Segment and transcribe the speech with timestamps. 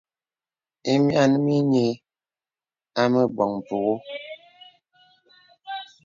[0.91, 1.91] Ìmìanə̀ mì nyə̀
[2.99, 3.97] à mə bɔŋ mpùŋə̀.